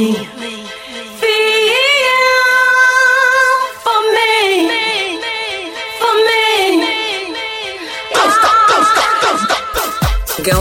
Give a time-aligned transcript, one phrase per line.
[0.00, 0.06] Go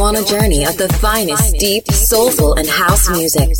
[0.03, 3.47] on a journey of the finest deep, soulful, and house music.
[3.47, 3.55] Now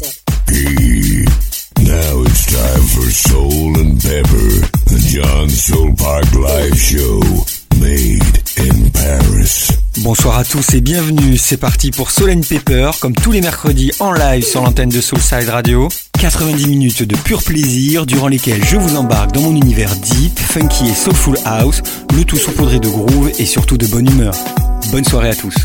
[2.26, 7.22] it's time for Soul and Pepper, the John Soul Park Live Show,
[7.80, 8.29] Paris.
[10.02, 13.92] Bonsoir à tous et bienvenue, c'est parti pour Soul and Pepper, comme tous les mercredis
[14.00, 15.90] en live sur l'antenne de Soulside Radio.
[16.20, 20.90] 90 minutes de pur plaisir durant lesquelles je vous embarque dans mon univers deep, funky
[20.90, 21.82] et soulful house,
[22.16, 24.34] le tout saupoudré de groove et surtout de bonne humeur.
[24.92, 25.56] Bonne soirée à tous.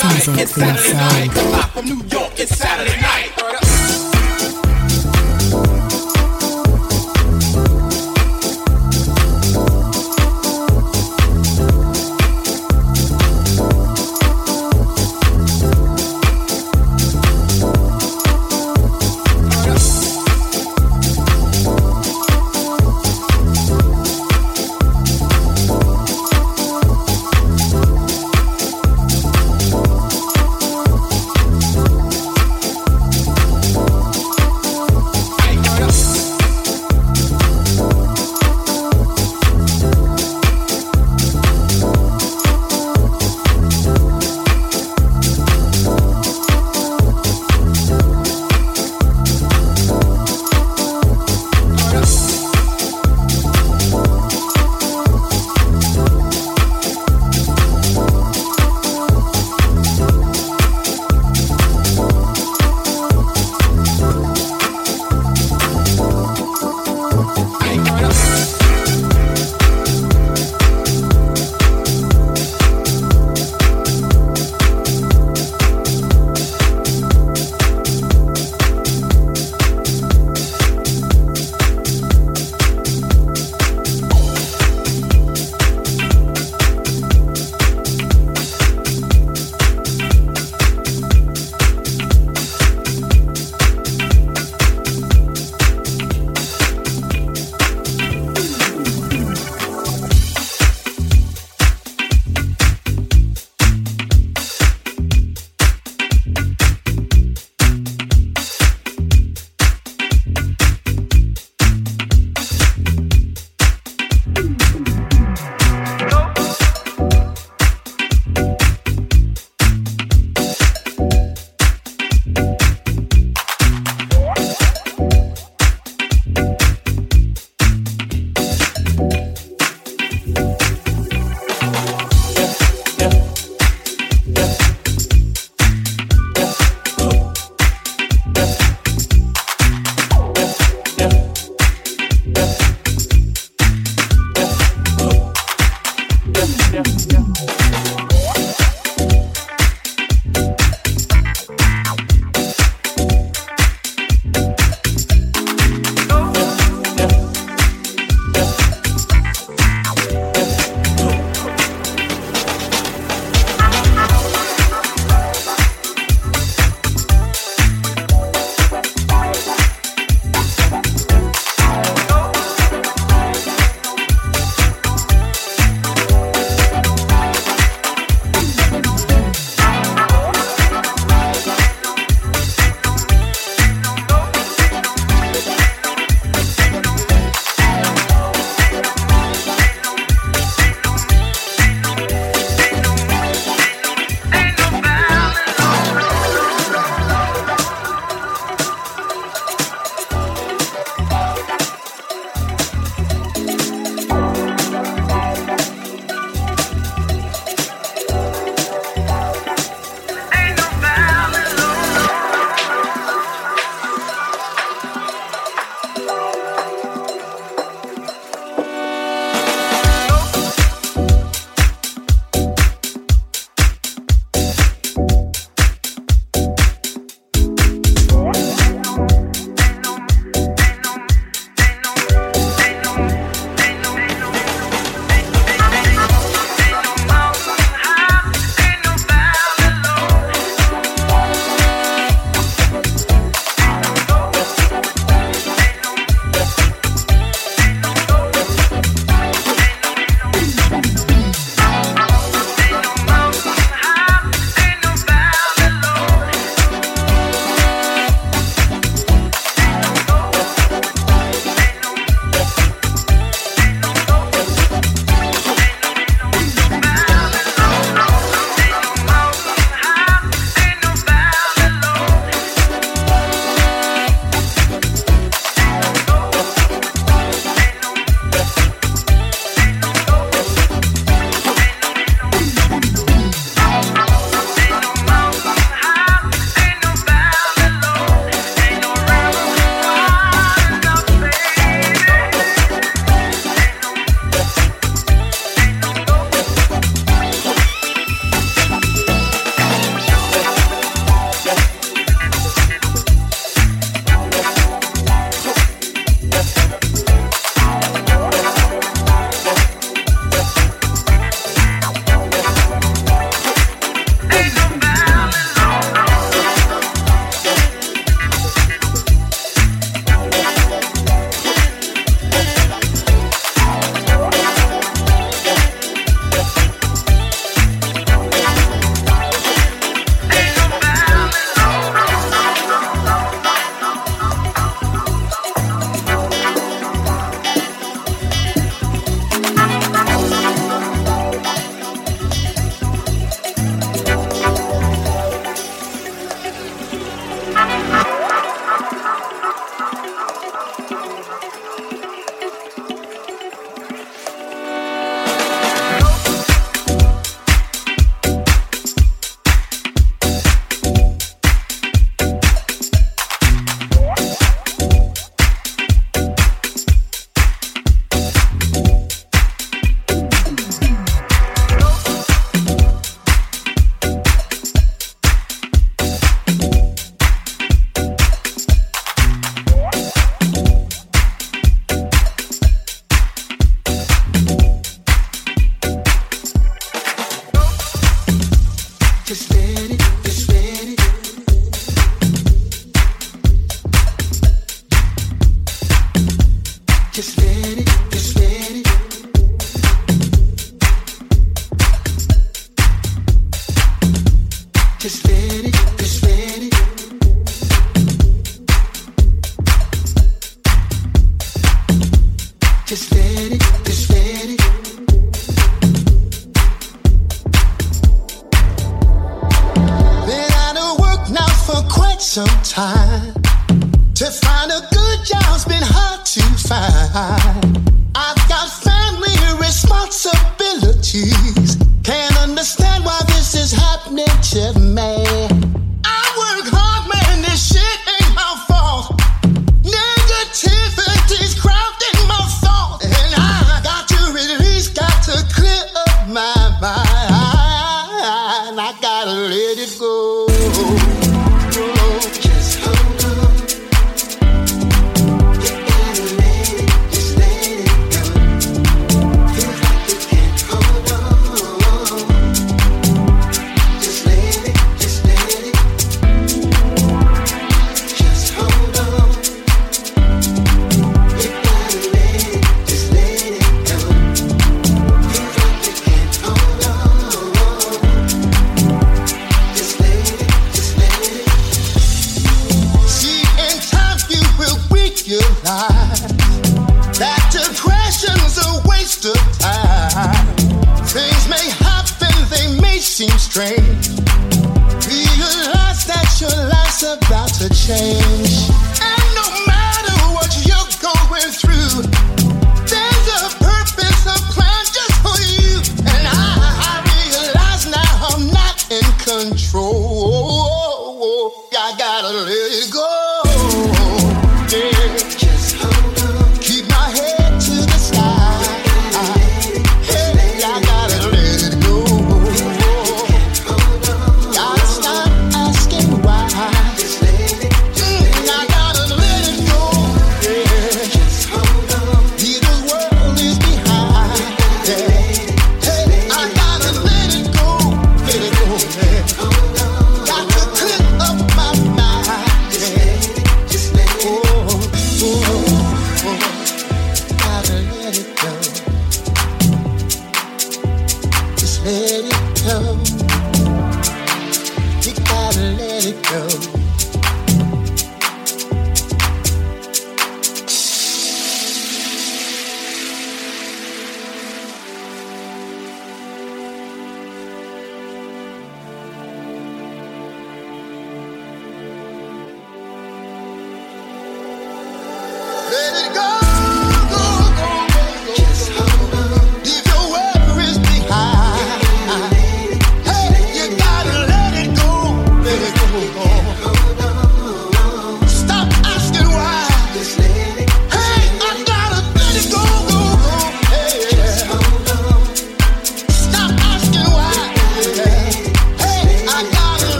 [0.00, 1.30] It's Saturday night.
[1.32, 1.70] Come inside.
[1.72, 3.37] From New York, it's Saturday night.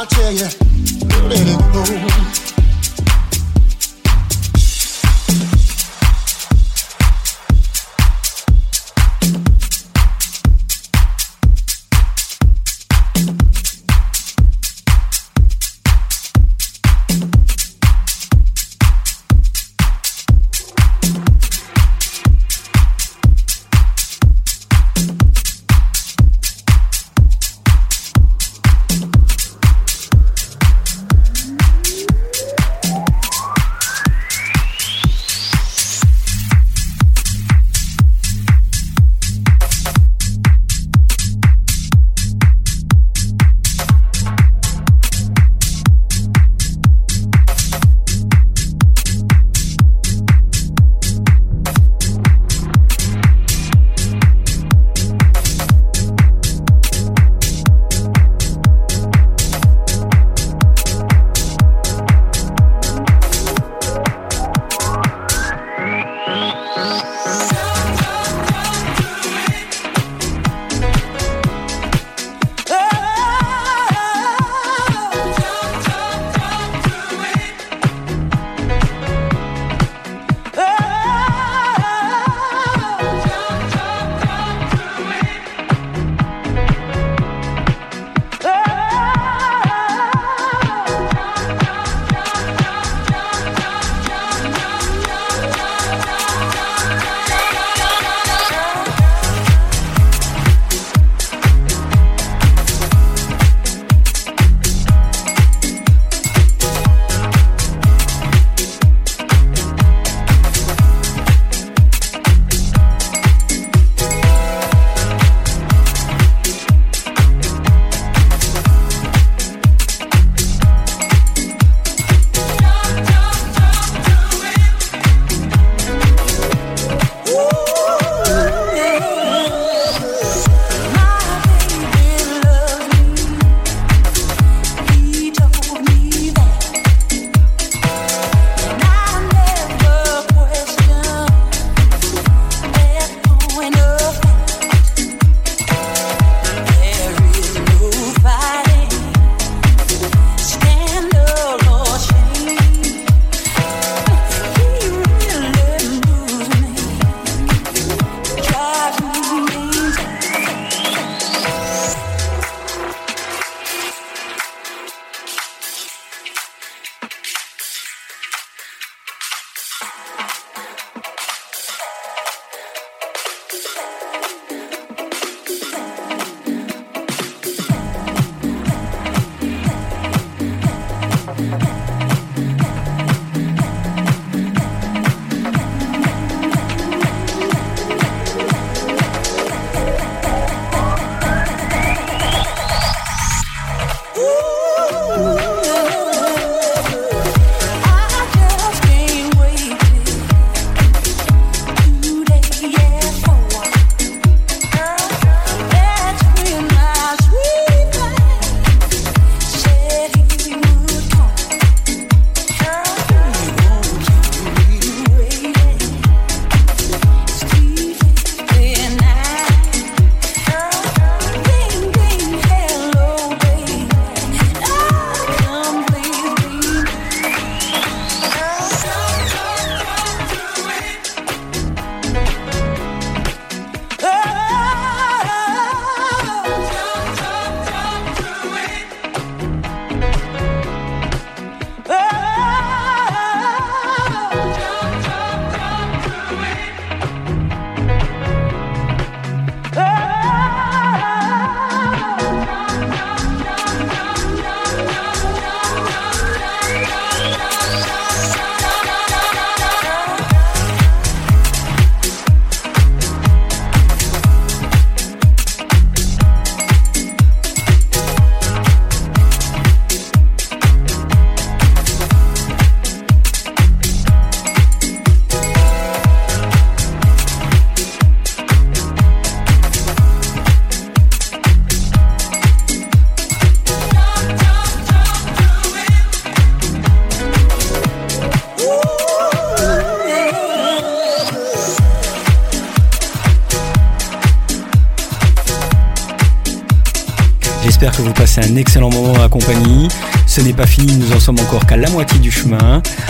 [0.00, 0.48] I'll tell you,
[1.28, 2.49] let it go.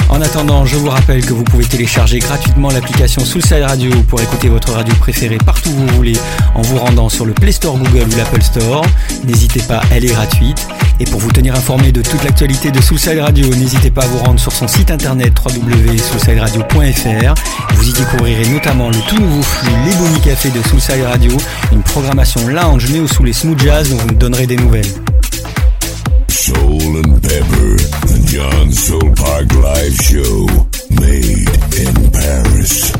[0.08, 4.48] En attendant, je vous rappelle que vous pouvez télécharger gratuitement l'application Soulside Radio pour écouter
[4.48, 6.16] votre radio préférée partout où vous voulez
[6.54, 8.84] en vous rendant sur le Play Store Google ou l'Apple Store.
[9.24, 10.66] N'hésitez pas, elle est gratuite.
[10.98, 14.18] Et pour vous tenir informé de toute l'actualité de Soulside Radio, n'hésitez pas à vous
[14.18, 17.34] rendre sur son site internet www.soulsideradio.fr.
[17.74, 21.36] Vous y découvrirez notamment le tout nouveau flux Les Café de Soulside Radio,
[21.72, 24.92] une programmation lounge néo sous les smooth jazz dont vous nous donnerez des nouvelles.
[28.30, 30.46] John Soul Park Live Show,
[30.88, 31.48] made
[31.80, 32.99] in Paris.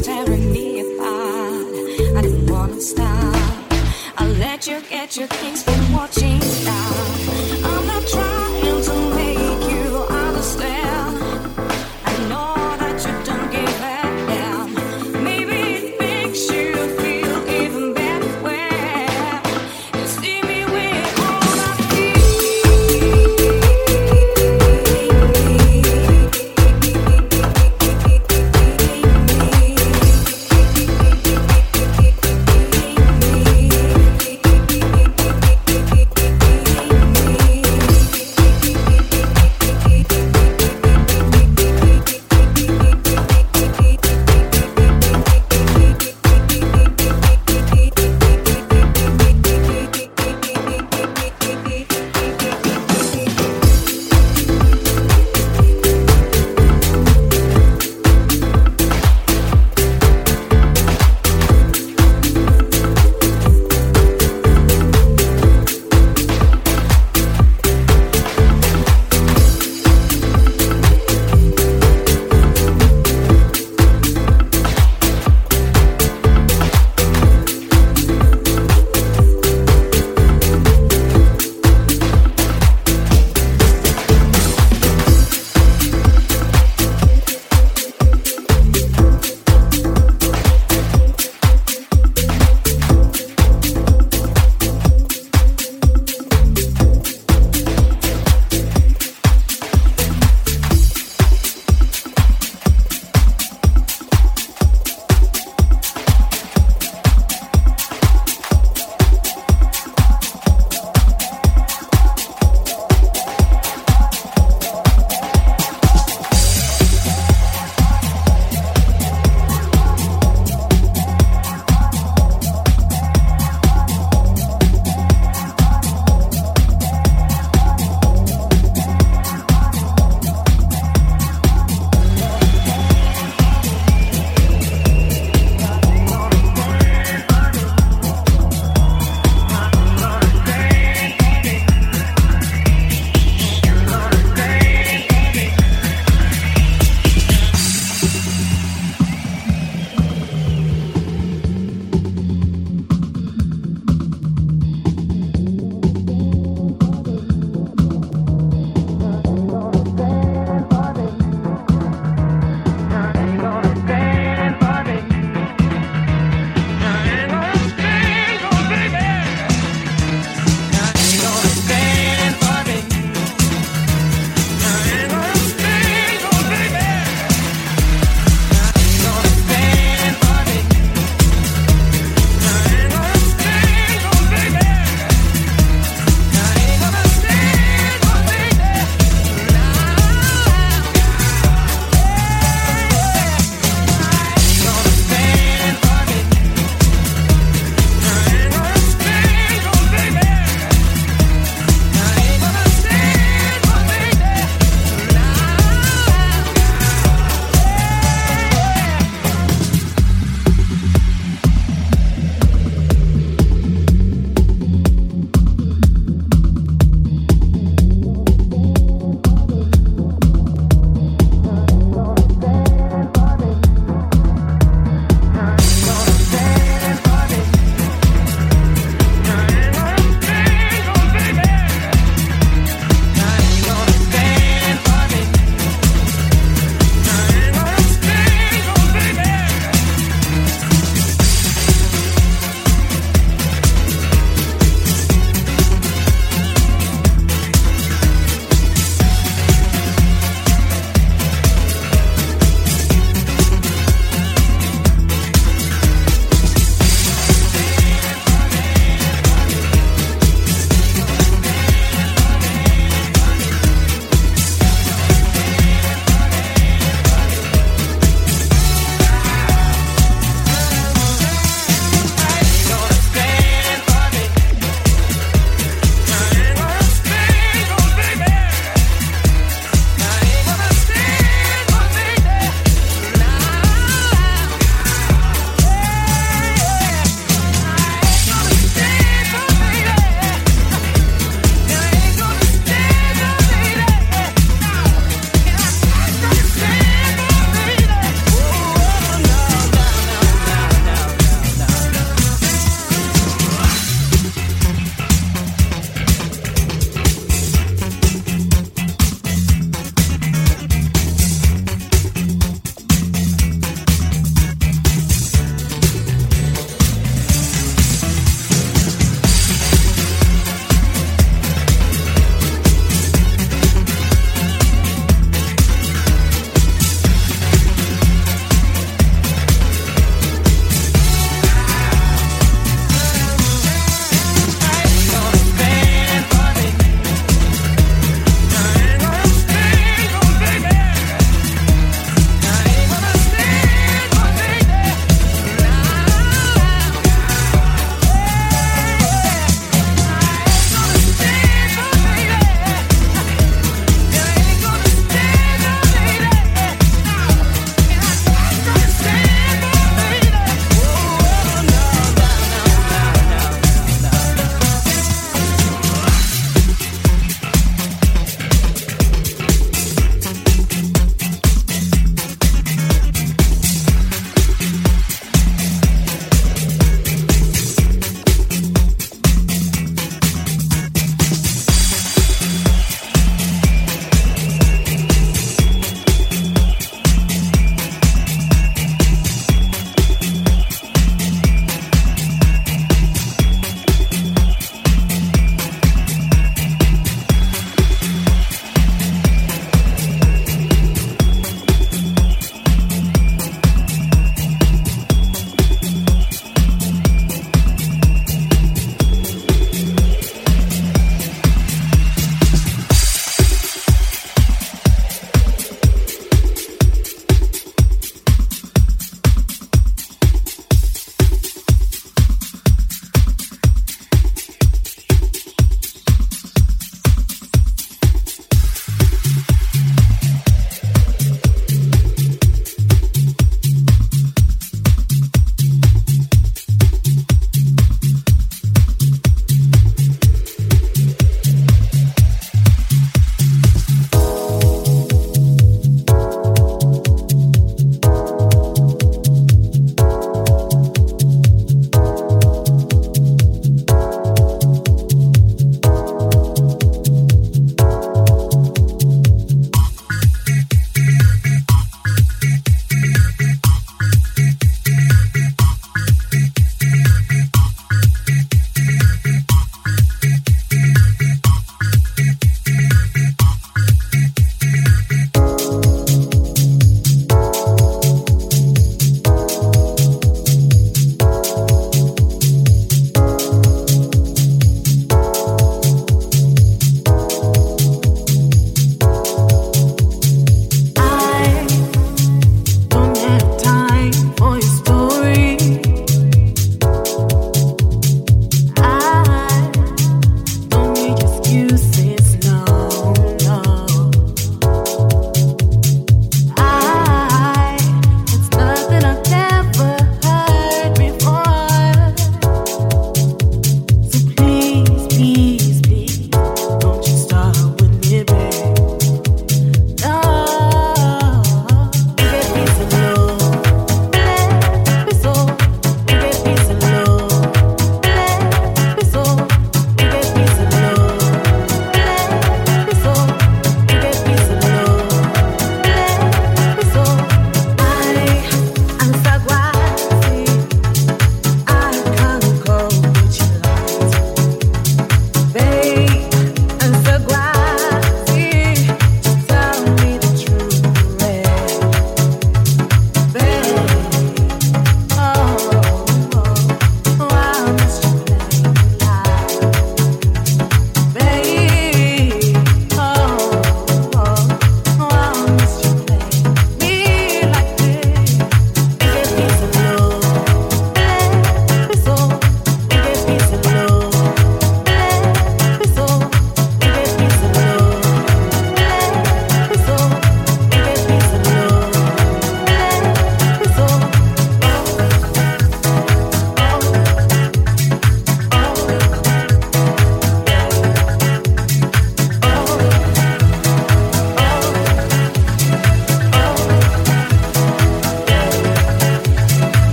[0.00, 1.66] tearing me apart.
[2.16, 3.36] I don't wanna stop.
[4.18, 5.85] I'll let you get your things, but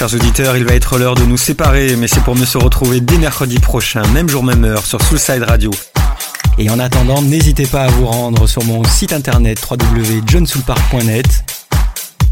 [0.00, 3.02] chers auditeurs, il va être l'heure de nous séparer, mais c'est pour mieux se retrouver
[3.02, 5.70] dès mercredi prochain, même jour, même heure, sur Soulside Radio.
[6.56, 11.44] Et en attendant, n'hésitez pas à vous rendre sur mon site internet www.johnsoulpark.net.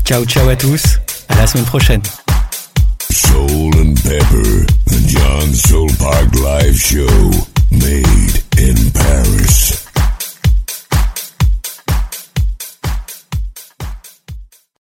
[0.02, 0.82] Ciao, ciao à tous,
[1.28, 2.00] à la semaine prochaine.
[3.10, 5.52] Soul Pepper, the John
[6.42, 7.47] Live Show.